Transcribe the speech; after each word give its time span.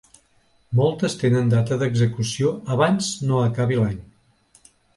Moltes 0.79 1.15
tenen 1.23 1.51
data 1.51 1.77
d’execució 1.83 2.55
abans 2.77 3.13
no 3.33 3.45
acabi 3.51 3.81
l’any. 3.83 4.05